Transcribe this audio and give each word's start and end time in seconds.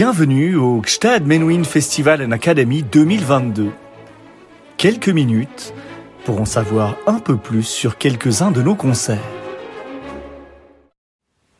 Bienvenue 0.00 0.54
au 0.54 0.80
Gstad 0.80 1.26
Menuhin 1.26 1.64
Festival 1.64 2.22
and 2.22 2.30
Academy 2.30 2.84
2022. 2.84 3.72
Quelques 4.76 5.08
minutes 5.08 5.74
pour 6.24 6.40
en 6.40 6.44
savoir 6.44 6.94
un 7.08 7.18
peu 7.18 7.36
plus 7.36 7.64
sur 7.64 7.98
quelques-uns 7.98 8.52
de 8.52 8.62
nos 8.62 8.76
concerts. 8.76 9.18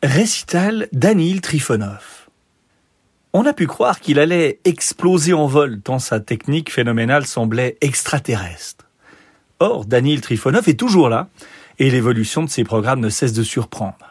Récital 0.01 0.87
Danil 0.93 1.41
Trifonov. 1.41 2.29
On 3.33 3.45
a 3.45 3.51
pu 3.51 3.67
croire 3.67 3.99
qu'il 3.99 4.19
allait 4.19 4.61
exploser 4.63 5.33
en 5.33 5.47
vol 5.47 5.81
tant 5.81 5.99
sa 5.99 6.21
technique 6.21 6.71
phénoménale 6.71 7.25
semblait 7.25 7.75
extraterrestre. 7.81 8.85
Or, 9.59 9.83
Danil 9.83 10.21
Trifonov 10.21 10.69
est 10.69 10.79
toujours 10.79 11.09
là 11.09 11.27
et 11.77 11.91
l'évolution 11.91 12.41
de 12.43 12.49
ses 12.49 12.63
programmes 12.63 13.01
ne 13.01 13.09
cesse 13.09 13.33
de 13.33 13.43
surprendre. 13.43 14.08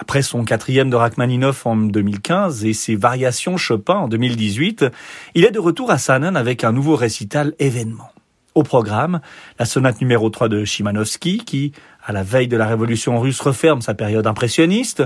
Après 0.00 0.22
son 0.22 0.44
quatrième 0.44 0.90
de 0.90 0.96
Rachmaninoff 0.96 1.66
en 1.66 1.74
2015 1.74 2.64
et 2.64 2.72
ses 2.72 2.94
variations 2.94 3.56
Chopin 3.56 3.96
en 3.96 4.08
2018, 4.08 4.86
il 5.34 5.44
est 5.44 5.50
de 5.50 5.58
retour 5.58 5.90
à 5.90 5.98
Sanan 5.98 6.36
avec 6.36 6.62
un 6.62 6.70
nouveau 6.70 6.94
récital 6.94 7.54
événement. 7.58 8.12
Au 8.54 8.62
programme, 8.62 9.20
la 9.58 9.64
sonate 9.64 10.00
numéro 10.00 10.30
3 10.30 10.48
de 10.48 10.64
Chimanovski, 10.64 11.38
qui, 11.38 11.72
à 12.04 12.12
la 12.12 12.22
veille 12.22 12.46
de 12.46 12.56
la 12.56 12.68
révolution 12.68 13.18
russe, 13.18 13.40
referme 13.40 13.80
sa 13.80 13.94
période 13.94 14.28
impressionniste, 14.28 15.02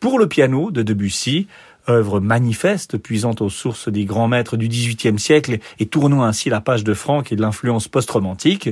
pour 0.00 0.18
le 0.18 0.28
piano 0.28 0.70
de 0.70 0.82
Debussy, 0.82 1.46
œuvre 1.88 2.20
manifeste 2.20 2.98
puisant 2.98 3.34
aux 3.40 3.48
sources 3.48 3.88
des 3.88 4.04
grands 4.04 4.28
maîtres 4.28 4.58
du 4.58 4.68
XVIIIe 4.68 5.18
siècle 5.18 5.60
et 5.78 5.86
tournant 5.86 6.22
ainsi 6.22 6.50
la 6.50 6.60
page 6.60 6.84
de 6.84 6.92
Franck 6.92 7.32
et 7.32 7.36
de 7.36 7.40
l'influence 7.40 7.88
post-romantique, 7.88 8.68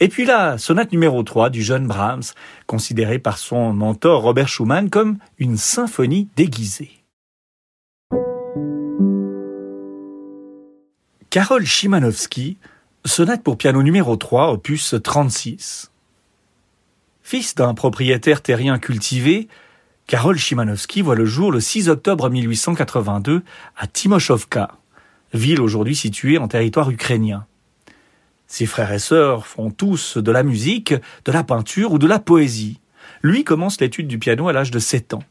et 0.00 0.08
puis 0.08 0.24
la 0.24 0.56
sonate 0.56 0.92
numéro 0.92 1.22
3 1.22 1.50
du 1.50 1.62
jeune 1.62 1.86
Brahms, 1.86 2.22
considérée 2.66 3.18
par 3.18 3.38
son 3.38 3.74
mentor 3.74 4.22
Robert 4.22 4.48
Schumann 4.48 4.88
comme 4.88 5.18
une 5.38 5.58
symphonie 5.58 6.28
déguisée. 6.36 6.90
Karol 11.28 11.64
Szymanowski, 11.64 12.56
sonate 13.04 13.42
pour 13.42 13.56
piano 13.56 13.82
numéro 13.82 14.16
3, 14.16 14.52
opus 14.52 14.96
36. 15.00 15.92
Fils 17.22 17.54
d'un 17.54 17.74
propriétaire 17.74 18.42
terrien 18.42 18.78
cultivé, 18.78 19.46
Karol 20.08 20.38
Szymanowski 20.40 21.02
voit 21.02 21.14
le 21.14 21.26
jour 21.26 21.52
le 21.52 21.60
6 21.60 21.88
octobre 21.88 22.28
1882 22.28 23.44
à 23.76 23.86
Timoshovka, 23.86 24.70
ville 25.32 25.60
aujourd'hui 25.60 25.94
située 25.94 26.38
en 26.38 26.48
territoire 26.48 26.90
ukrainien. 26.90 27.46
Ses 28.50 28.66
frères 28.66 28.90
et 28.90 28.98
sœurs 28.98 29.46
font 29.46 29.70
tous 29.70 30.18
de 30.18 30.32
la 30.32 30.42
musique, 30.42 30.92
de 31.24 31.30
la 31.30 31.44
peinture 31.44 31.92
ou 31.92 31.98
de 31.98 32.08
la 32.08 32.18
poésie. 32.18 32.80
Lui 33.22 33.44
commence 33.44 33.80
l'étude 33.80 34.08
du 34.08 34.18
piano 34.18 34.48
à 34.48 34.52
l'âge 34.52 34.72
de 34.72 34.80
7 34.80 35.14
ans. 35.14 35.22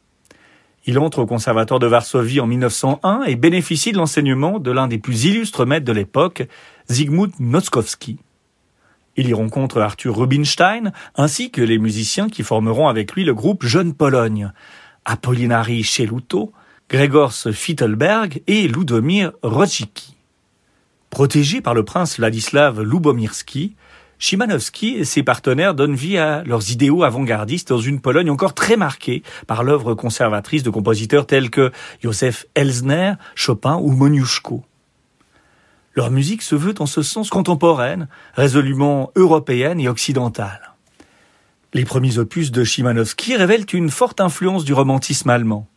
Il 0.85 0.97
entre 0.97 1.19
au 1.19 1.25
conservatoire 1.25 1.81
de 1.81 1.85
Varsovie 1.85 2.39
en 2.39 2.47
1901 2.47 3.23
et 3.23 3.35
bénéficie 3.35 3.91
de 3.91 3.97
l'enseignement 3.97 4.57
de 4.57 4.71
l'un 4.71 4.87
des 4.87 4.99
plus 4.99 5.25
illustres 5.25 5.65
maîtres 5.65 5.85
de 5.85 5.91
l'époque, 5.91 6.47
Zygmunt 6.89 7.31
Noskowski. 7.41 8.19
Il 9.17 9.27
y 9.27 9.33
rencontre 9.33 9.81
Arthur 9.81 10.15
Rubinstein 10.15 10.93
ainsi 11.15 11.51
que 11.51 11.61
les 11.61 11.77
musiciens 11.77 12.29
qui 12.29 12.41
formeront 12.41 12.87
avec 12.87 13.11
lui 13.11 13.25
le 13.25 13.33
groupe 13.33 13.65
Jeune 13.65 13.93
Pologne, 13.93 14.53
Apollinari 15.03 15.83
Cheluto, 15.83 16.53
Gregors 16.89 17.49
Fittelberg 17.51 18.41
et 18.47 18.69
Ludomir 18.69 19.33
Rodzicki. 19.43 20.18
Protégés 21.09 21.61
par 21.61 21.73
le 21.73 21.83
prince 21.83 22.17
Vladislav 22.17 22.81
Lubomirski, 22.81 23.75
Szymanowski 24.19 24.95
et 24.95 25.05
ses 25.05 25.23
partenaires 25.23 25.73
donnent 25.73 25.95
vie 25.95 26.17
à 26.17 26.43
leurs 26.43 26.71
idéaux 26.71 27.03
avant-gardistes 27.03 27.69
dans 27.69 27.79
une 27.79 28.01
Pologne 28.01 28.29
encore 28.29 28.53
très 28.53 28.75
marquée 28.75 29.23
par 29.47 29.63
l'œuvre 29.63 29.93
conservatrice 29.95 30.61
de 30.61 30.69
compositeurs 30.69 31.25
tels 31.25 31.49
que 31.49 31.71
Józef 32.03 32.45
Elsner, 32.53 33.13
Chopin 33.33 33.77
ou 33.77 33.91
Moniuszko. 33.91 34.63
Leur 35.95 36.11
musique 36.11 36.41
se 36.41 36.55
veut 36.55 36.75
en 36.79 36.85
ce 36.85 37.01
sens 37.01 37.29
contemporaine, 37.29 38.07
résolument 38.35 39.11
européenne 39.15 39.79
et 39.79 39.89
occidentale. 39.89 40.75
Les 41.73 41.85
premiers 41.85 42.19
opus 42.19 42.51
de 42.51 42.63
Szymanowski 42.63 43.35
révèlent 43.35 43.65
une 43.73 43.89
forte 43.89 44.21
influence 44.21 44.65
du 44.65 44.73
romantisme 44.73 45.29
allemand. 45.29 45.67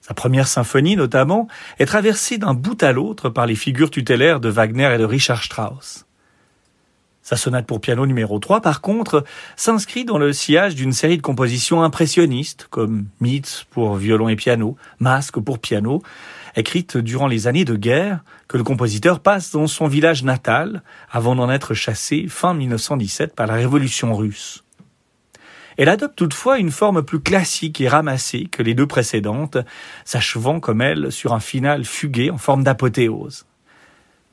Sa 0.00 0.14
première 0.14 0.48
symphonie, 0.48 0.96
notamment, 0.96 1.46
est 1.78 1.86
traversée 1.86 2.38
d'un 2.38 2.54
bout 2.54 2.82
à 2.82 2.92
l'autre 2.92 3.28
par 3.28 3.46
les 3.46 3.54
figures 3.54 3.90
tutélaires 3.90 4.40
de 4.40 4.48
Wagner 4.48 4.90
et 4.94 4.98
de 4.98 5.04
Richard 5.04 5.42
Strauss. 5.42 6.06
Sa 7.22 7.36
sonate 7.36 7.66
pour 7.66 7.80
piano 7.80 8.06
numéro 8.06 8.38
3, 8.38 8.60
par 8.60 8.80
contre, 8.80 9.24
s'inscrit 9.54 10.04
dans 10.04 10.18
le 10.18 10.32
sillage 10.32 10.74
d'une 10.74 10.92
série 10.92 11.16
de 11.16 11.22
compositions 11.22 11.82
impressionnistes, 11.82 12.66
comme 12.70 13.06
Mythes 13.20 13.66
pour 13.70 13.94
violon 13.96 14.28
et 14.28 14.36
piano, 14.36 14.76
Masque 14.98 15.38
pour 15.38 15.58
piano, 15.58 16.02
écrites 16.56 16.96
durant 16.96 17.26
les 17.26 17.46
années 17.46 17.64
de 17.64 17.76
guerre 17.76 18.24
que 18.48 18.56
le 18.56 18.64
compositeur 18.64 19.20
passe 19.20 19.52
dans 19.52 19.66
son 19.66 19.86
village 19.86 20.24
natal 20.24 20.82
avant 21.10 21.36
d'en 21.36 21.50
être 21.50 21.74
chassé 21.74 22.26
fin 22.28 22.54
1917 22.54 23.34
par 23.34 23.46
la 23.46 23.54
révolution 23.54 24.14
russe. 24.14 24.64
Elle 25.80 25.88
adopte 25.88 26.16
toutefois 26.16 26.58
une 26.58 26.70
forme 26.70 27.02
plus 27.02 27.20
classique 27.20 27.80
et 27.80 27.88
ramassée 27.88 28.48
que 28.52 28.62
les 28.62 28.74
deux 28.74 28.86
précédentes, 28.86 29.56
s'achevant 30.04 30.60
comme 30.60 30.82
elle 30.82 31.10
sur 31.10 31.32
un 31.32 31.40
final 31.40 31.86
fugué 31.86 32.30
en 32.30 32.36
forme 32.36 32.64
d'apothéose. 32.64 33.46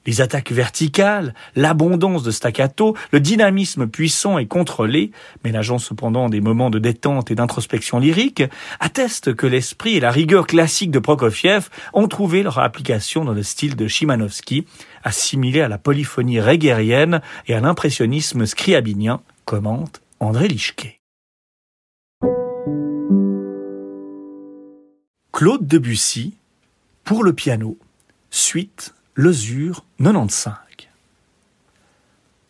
Les 0.05 0.19
attaques 0.19 0.51
verticales, 0.51 1.33
l'abondance 1.55 2.23
de 2.23 2.31
staccato, 2.31 2.97
le 3.13 3.21
dynamisme 3.21 3.87
puissant 3.87 4.37
et 4.37 4.45
contrôlé, 4.45 5.11
ménageant 5.45 5.79
cependant 5.79 6.27
des 6.27 6.41
moments 6.41 6.69
de 6.69 6.79
détente 6.79 7.31
et 7.31 7.35
d'introspection 7.35 7.99
lyrique, 7.99 8.43
attestent 8.81 9.33
que 9.33 9.47
l'esprit 9.47 9.95
et 9.95 10.01
la 10.01 10.11
rigueur 10.11 10.47
classique 10.47 10.91
de 10.91 10.99
Prokofiev 10.99 11.69
ont 11.93 12.09
trouvé 12.09 12.43
leur 12.43 12.59
application 12.59 13.23
dans 13.23 13.33
le 13.33 13.43
style 13.43 13.77
de 13.77 13.87
Chimanovski, 13.87 14.65
assimilé 15.01 15.61
à 15.61 15.69
la 15.69 15.77
polyphonie 15.77 16.41
régérienne 16.41 17.21
et 17.47 17.53
à 17.53 17.61
l'impressionnisme 17.61 18.45
scriabinien, 18.45 19.21
commente 19.45 20.01
André 20.19 20.49
Lichke. 20.49 20.96
Claude 25.37 25.67
Debussy 25.67 26.33
pour 27.03 27.23
le 27.23 27.31
piano, 27.31 27.77
suite 28.31 28.95
Lesure 29.13 29.85
95. 29.99 30.55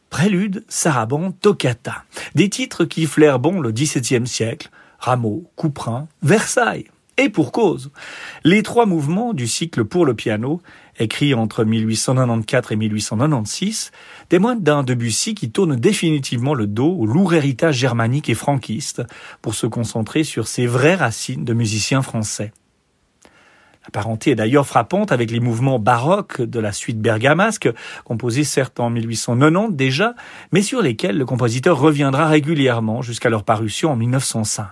Prélude, 0.09 0.64
sarabande, 0.70 1.38
toccata, 1.42 2.06
des 2.34 2.48
titres 2.50 2.86
qui 2.86 3.06
flairent 3.06 3.40
bon 3.40 3.59
le 3.59 3.74
XVIIe 3.74 4.25
siècle, 4.25 4.70
Rameau, 5.00 5.52
Couperin, 5.58 6.08
Versailles. 6.24 6.88
Et 7.18 7.28
pour 7.28 7.52
cause, 7.52 7.92
les 8.46 8.64
trois 8.64 8.86
mouvements 8.86 9.34
du 9.34 9.48
cycle 9.48 9.84
pour 9.84 10.06
le 10.06 10.14
piano, 10.14 10.62
écrits 10.98 11.34
entre 11.34 11.66
1894 11.66 12.72
et 12.72 12.75
1896, 12.78 13.92
témoignent 14.30 14.62
d'un 14.62 14.84
Debussy 14.84 15.36
qui 15.36 15.52
tourne 15.52 15.75
définitivement 15.75 16.54
le 16.54 16.68
dos 16.68 16.96
au 16.98 17.06
lourd 17.06 17.34
héritage 17.34 17.75
germanique 17.75 18.30
et 18.30 18.34
franquiste 18.34 19.04
pour 19.42 19.56
se 19.56 19.68
concentrer 19.68 20.24
sur 20.24 20.48
ses 20.48 20.68
vraies 20.68 20.96
racines 20.96 21.44
de 21.44 21.54
musicien 21.54 22.02
français. 22.02 22.54
La 23.88 23.92
parenté 23.92 24.31
est 24.31 24.36
d'ailleurs 24.36 24.68
frappante 24.68 25.14
avec 25.14 25.31
les 25.31 25.40
mouvements 25.40 25.80
baroques 25.80 26.42
de 26.42 26.59
la 26.59 26.74
suite 26.74 27.00
bergamasque, 27.00 27.70
composés 28.03 28.44
certes 28.44 28.81
en 28.81 28.90
1890 28.90 29.74
déjà, 29.74 30.14
mais 30.52 30.62
sur 30.62 30.81
lesquels 30.81 31.18
le 31.18 31.25
compositeur 31.25 31.80
reviendra 31.80 32.28
régulièrement 32.28 33.02
jusqu'à 33.02 33.30
leur 33.30 33.46
parution 33.46 33.94
en 33.94 33.96
1905. 33.96 34.66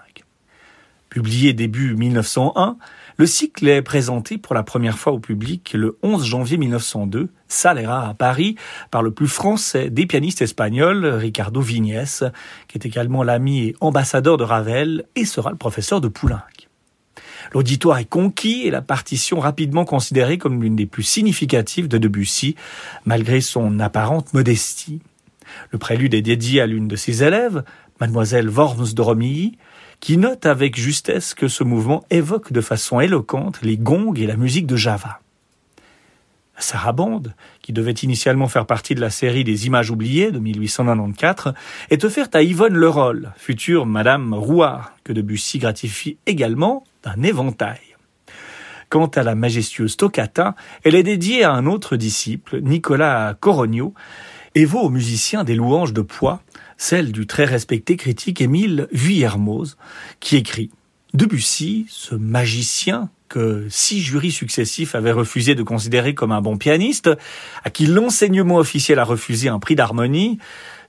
Publié 1.08 1.53
début 1.53 1.96
1901, 1.96 2.76
le 3.16 3.26
cycle 3.26 3.70
est 3.70 3.81
présenté 3.81 4.38
pour 4.38 4.53
la 4.53 4.64
première 4.64 4.98
fois 4.98 5.14
au 5.14 5.20
public 5.20 5.72
le 5.74 5.97
11 6.03 6.26
janvier 6.26 6.58
1902, 6.58 7.30
salle 7.47 7.86
à 7.86 8.14
Paris, 8.18 8.58
par 8.92 9.02
le 9.02 9.12
plus 9.12 9.30
français 9.30 9.90
des 9.90 10.08
pianistes 10.08 10.42
espagnols, 10.42 11.06
Ricardo 11.06 11.62
Vignès, 11.62 12.26
qui 12.68 12.78
est 12.78 12.86
également 12.86 13.24
l'ami 13.24 13.68
et 13.68 13.76
ambassadeur 13.80 14.36
de 14.36 14.44
Ravel 14.44 15.06
et 15.16 15.23
sera 15.23 15.52
le 15.52 15.58
professeur 15.58 16.02
de 16.02 16.09
Poulenc. 16.09 16.41
L'auditoire 17.53 18.00
est 18.00 18.06
conquis 18.06 18.64
et 18.64 18.72
la 18.72 18.82
partition 18.82 19.40
rapidement 19.40 19.86
considérée 19.86 20.38
comme 20.38 20.62
l'une 20.62 20.76
des 20.76 20.86
plus 20.86 21.03
significatives 21.03 21.88
de 21.88 21.97
Debussy, 21.97 22.56
malgré 23.06 23.42
son 23.42 23.80
apparente 23.80 24.34
modestie. 24.34 25.02
Le 25.72 25.78
prélude 25.78 26.14
est 26.14 26.22
dédié 26.22 26.62
à 26.62 26.68
l'une 26.68 26.88
de 26.88 26.96
ses 26.96 27.24
élèves, 27.24 27.64
mademoiselle 28.00 28.50
Worms 28.50 28.94
de 28.94 29.02
Romilly, 29.02 29.58
qui 30.00 30.18
note 30.18 30.46
avec 30.46 30.78
justesse 30.78 31.34
que 31.34 31.47
ce 31.47 31.64
mouvement 31.64 32.03
évoque 32.09 32.52
de 32.52 32.62
façon 32.62 33.00
éloquente 33.00 33.62
les 33.62 33.78
gongs 33.78 34.14
et 34.16 34.28
la 34.28 34.36
musique 34.36 34.68
de 34.68 34.76
Java. 34.76 35.20
Sarabande, 36.58 37.34
qui 37.62 37.74
devait 37.74 37.91
initialement 37.91 38.48
faire 38.48 38.66
partie 38.66 38.96
de 38.96 39.02
la 39.02 39.09
série 39.09 39.44
des 39.44 39.68
Images 39.68 39.91
oubliées 39.91 40.32
de 40.32 40.40
1894, 40.40 41.53
est 41.90 42.03
offerte 42.06 42.36
à 42.36 42.44
Yvonne 42.44 42.76
Leroll, 42.76 43.34
future 43.36 43.86
Madame 43.86 44.34
Rouard, 44.34 44.94
que 45.03 45.12
Debussy 45.12 45.59
gratifie 45.59 46.18
également 46.26 46.84
éventail. 47.23 47.79
Quant 48.90 49.07
à 49.07 49.23
la 49.23 49.35
majestueuse 49.35 49.97
toccata, 49.97 50.55
elle 50.84 50.96
est 50.96 51.03
dédiée 51.03 51.43
à 51.43 51.52
un 51.52 51.66
autre 51.66 51.97
disciple, 51.97 52.61
Nicolas 52.61 53.35
Corogno, 53.40 53.93
et 54.53 54.66
vaut 54.66 54.81
aux 54.81 54.90
musiciens 54.90 55.43
des 55.43 55.55
louanges 55.55 55.93
de 55.93 56.02
poids, 56.02 56.41
celle 56.78 57.11
du 57.11 57.28
très 57.28 57.46
respecté 57.46 57.97
critique 57.97 58.41
Émile 58.41 58.87
Vuillermoz, 58.91 59.78
qui 60.19 60.37
écrit 60.37 60.69
Debussy, 61.13 61.87
ce 61.90 62.16
magicien 62.16 63.09
que 63.28 63.66
six 63.69 64.02
jurys 64.02 64.31
successifs 64.31 64.96
avaient 64.96 65.11
refusé 65.11 65.55
de 65.55 65.63
considérer 65.63 66.13
comme 66.13 66.31
un 66.31 66.41
bon 66.41 66.57
pianiste, 66.57 67.09
à 67.63 67.69
qui 67.69 67.85
l'enseignement 67.87 68.57
officiel 68.57 68.99
a 68.99 69.03
refusé 69.03 69.49
un 69.49 69.59
prix 69.59 69.75
d'harmonie, 69.75 70.37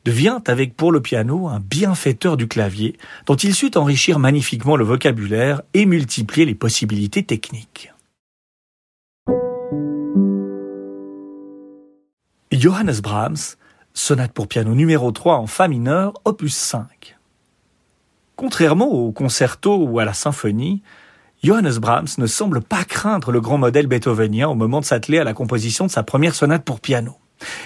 devient 0.06 0.38
avec 0.46 0.76
pour 0.76 0.92
le 0.92 1.02
piano 1.02 1.48
un 1.48 1.58
bienfaiteur 1.58 2.36
du 2.36 2.46
clavier, 2.46 2.96
dont 3.26 3.34
il 3.34 3.52
sut 3.52 3.76
enrichir 3.76 4.20
magnifiquement 4.20 4.76
le 4.76 4.84
vocabulaire 4.84 5.62
et 5.74 5.84
multiplier 5.84 6.46
les 6.46 6.54
possibilités 6.54 7.24
techniques. 7.24 7.92
Johannes 12.52 13.00
Brahms, 13.02 13.56
sonate 13.94 14.32
pour 14.32 14.46
piano 14.46 14.76
numéro 14.76 15.10
3 15.10 15.38
en 15.38 15.48
fa 15.48 15.66
mineur, 15.66 16.14
opus 16.24 16.54
5. 16.54 17.16
Contrairement 18.36 18.86
au 18.86 19.10
concerto 19.10 19.76
ou 19.76 19.98
à 19.98 20.04
la 20.04 20.14
symphonie, 20.14 20.82
Johannes 21.42 21.78
Brahms 21.78 22.08
ne 22.18 22.26
semble 22.26 22.60
pas 22.60 22.84
craindre 22.84 23.32
le 23.32 23.40
grand 23.40 23.58
modèle 23.58 23.88
beethovenien 23.88 24.48
au 24.48 24.54
moment 24.54 24.78
de 24.78 24.84
s'atteler 24.84 25.18
à 25.18 25.24
la 25.24 25.34
composition 25.34 25.86
de 25.86 25.90
sa 25.90 26.04
première 26.04 26.36
sonate 26.36 26.64
pour 26.64 26.78
piano. 26.78 27.16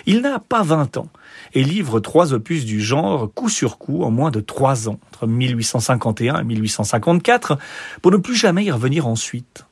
Il 0.07 0.21
n'a 0.21 0.39
pas 0.39 0.63
20 0.63 0.97
ans 0.97 1.09
et 1.55 1.63
livre 1.63 2.01
trois 2.01 2.33
opus 2.33 2.65
du 2.65 2.81
genre 2.81 3.33
coup 3.33 3.49
sur 3.49 3.79
coup 3.79 4.03
en 4.03 4.11
moins 4.11 4.31
de 4.31 4.41
trois 4.41 4.89
ans, 4.89 4.99
entre 5.09 5.27
1851 5.27 6.41
et 6.41 6.45
1854, 6.45 7.59
pour 8.03 8.13
ne 8.13 8.17
plus 8.17 8.37
jamais 8.37 8.65
y 8.65 8.71
revenir 8.71 9.07
ensuite. 9.07 9.67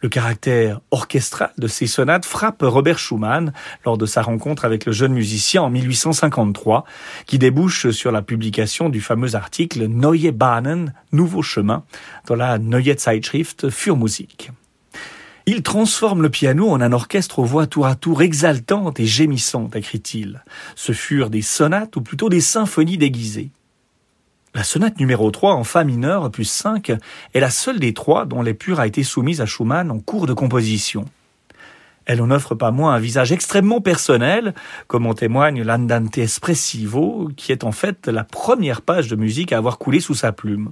Le 0.00 0.10
caractère 0.10 0.80
orchestral 0.90 1.52
de 1.56 1.66
ces 1.66 1.86
sonates 1.86 2.26
frappe 2.26 2.62
Robert 2.62 2.98
Schumann 2.98 3.52
lors 3.84 3.96
de 3.96 4.04
sa 4.04 4.22
rencontre 4.22 4.64
avec 4.64 4.84
le 4.84 4.92
jeune 4.92 5.14
musicien 5.14 5.62
en 5.62 5.70
1853, 5.70 6.84
qui 7.26 7.38
débouche 7.38 7.90
sur 7.90 8.12
la 8.12 8.20
publication 8.20 8.90
du 8.90 9.00
fameux 9.00 9.34
article 9.34 9.86
Neue 9.86 10.32
Bahnen, 10.32 10.92
Nouveau 11.12 11.42
chemin, 11.42 11.82
dans 12.26 12.36
la 12.36 12.58
Neue 12.58 12.94
Zeitschrift 12.96 13.70
für 13.70 13.96
Musik. 13.96 14.50
Il 15.48 15.62
transforme 15.62 16.22
le 16.22 16.28
piano 16.28 16.70
en 16.70 16.80
un 16.80 16.90
orchestre 16.90 17.38
aux 17.38 17.44
voix 17.44 17.68
tour 17.68 17.86
à 17.86 17.94
tour 17.94 18.20
exaltantes 18.20 18.98
et 18.98 19.06
gémissantes, 19.06 19.76
écrit-il. 19.76 20.42
Ce 20.74 20.90
furent 20.90 21.30
des 21.30 21.40
sonates 21.40 21.94
ou 21.94 22.00
plutôt 22.00 22.28
des 22.28 22.40
symphonies 22.40 22.98
déguisées. 22.98 23.50
La 24.56 24.64
sonate 24.64 24.98
numéro 24.98 25.30
3 25.30 25.54
en 25.54 25.62
fa 25.62 25.84
mineur, 25.84 26.24
opus 26.24 26.50
5, 26.50 26.90
est 27.32 27.40
la 27.40 27.50
seule 27.50 27.78
des 27.78 27.94
trois 27.94 28.24
dont 28.24 28.42
l'épure 28.42 28.80
a 28.80 28.88
été 28.88 29.04
soumise 29.04 29.40
à 29.40 29.46
Schumann 29.46 29.92
en 29.92 30.00
cours 30.00 30.26
de 30.26 30.32
composition. 30.32 31.04
Elle 32.06 32.22
en 32.22 32.30
offre 32.30 32.54
pas 32.54 32.70
moins 32.70 32.94
un 32.94 32.98
visage 33.00 33.32
extrêmement 33.32 33.80
personnel, 33.80 34.54
comme 34.86 35.06
en 35.06 35.14
témoigne 35.14 35.62
l'Andante 35.62 36.16
Espressivo, 36.16 37.30
qui 37.36 37.50
est 37.50 37.64
en 37.64 37.72
fait 37.72 38.06
la 38.06 38.22
première 38.22 38.80
page 38.80 39.08
de 39.08 39.16
musique 39.16 39.52
à 39.52 39.58
avoir 39.58 39.78
coulé 39.78 39.98
sous 39.98 40.14
sa 40.14 40.30
plume. 40.30 40.70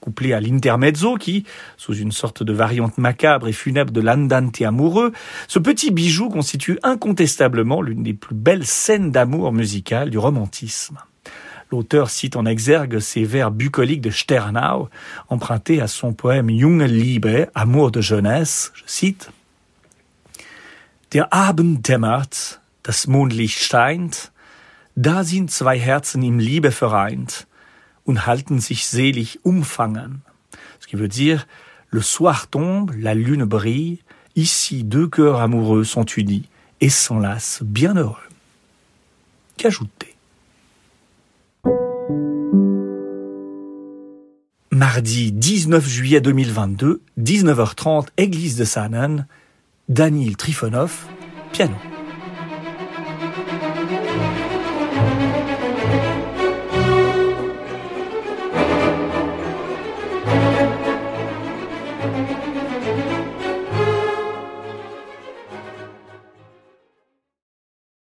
Couplé 0.00 0.32
à 0.32 0.40
l'intermezzo 0.40 1.16
qui, 1.16 1.44
sous 1.76 1.94
une 1.94 2.12
sorte 2.12 2.44
de 2.44 2.52
variante 2.52 2.98
macabre 2.98 3.48
et 3.48 3.52
funèbre 3.52 3.90
de 3.90 4.00
l'Andante 4.00 4.62
amoureux, 4.62 5.12
ce 5.48 5.58
petit 5.58 5.90
bijou 5.90 6.28
constitue 6.28 6.78
incontestablement 6.84 7.82
l'une 7.82 8.04
des 8.04 8.14
plus 8.14 8.36
belles 8.36 8.66
scènes 8.66 9.10
d'amour 9.10 9.52
musicales 9.52 10.10
du 10.10 10.18
romantisme. 10.18 10.98
L'auteur 11.72 12.10
cite 12.10 12.36
en 12.36 12.46
exergue 12.46 13.00
ces 13.00 13.24
vers 13.24 13.50
bucoliques 13.50 14.00
de 14.00 14.10
Sternau, 14.10 14.88
empruntés 15.28 15.80
à 15.80 15.88
son 15.88 16.12
poème 16.12 16.48
Junge 16.48 16.88
Liebe, 16.88 17.48
Amour 17.56 17.90
de 17.90 18.00
jeunesse, 18.00 18.70
je 18.76 18.82
cite, 18.86 19.30
Der 21.16 21.32
Abend 21.32 21.88
dämmert, 21.88 22.60
das 22.82 23.06
Mondlicht 23.06 23.58
scheint, 23.58 24.32
da 24.96 25.24
sind 25.24 25.50
zwei 25.50 25.78
Herzen 25.78 26.22
im 26.22 26.38
Liebe 26.38 26.70
vereint 26.70 27.46
und 28.04 28.26
halten 28.26 28.60
sich 28.60 28.86
selig 28.86 29.42
umfangen. 29.42 30.20
Ce 30.78 30.86
qui 30.86 30.98
veut 30.98 31.08
dire, 31.08 31.46
le 31.88 32.02
soir 32.02 32.50
tombe, 32.50 32.92
la 32.98 33.14
lune 33.14 33.46
brille, 33.46 34.00
ici 34.34 34.84
deux 34.84 35.08
cœurs 35.08 35.40
amoureux 35.40 35.84
sont 35.84 36.04
unis 36.04 36.50
et 36.82 36.90
s'enlacent 36.90 37.62
bien 37.62 37.96
heureux. 37.96 38.28
Qu'ajouter 39.56 40.14
Mardi 44.70 45.32
19 45.32 45.88
juillet 45.88 46.20
2022, 46.20 47.00
19h30, 47.18 48.08
église 48.18 48.56
de 48.56 48.66
Sanan, 48.66 49.26
Daniel 49.88 50.34
Trifonov, 50.36 51.06
piano. 51.52 51.95